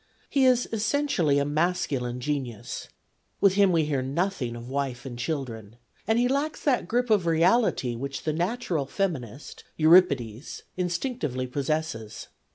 [0.31, 2.87] He is essentially a masculine genius
[3.39, 5.75] (with him we hear nothing of wife and children),
[6.07, 12.29] and he lacks that grip of reality which the natural feminist, Euripides, instinctively possesses.